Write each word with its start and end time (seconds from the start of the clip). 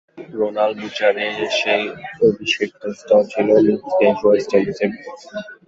Ronald 0.33 0.75
বুচারের 0.81 1.31
সেই 1.59 1.83
অভিষেক 2.27 2.69
টেস্টটাও 2.79 3.23
ছিল 3.31 3.47
নিজ 3.65 3.81
দেশ 3.99 4.17
ওয়েস্ট 4.23 4.51
ইন্ডিজের 4.55 4.89
বিপক্ষে। 4.93 5.27